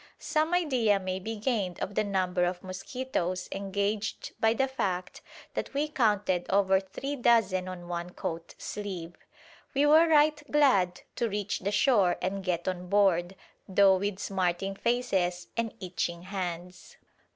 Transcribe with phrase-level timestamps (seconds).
[0.17, 5.21] Some idea may be gained of the number of mosquitoes "engaged" by the fact
[5.53, 9.13] that we counted over three dozen on one coat sleeve.
[9.75, 13.35] We were right glad to reach the shore and get on board,
[13.69, 16.97] though with smarting faces and itching hands.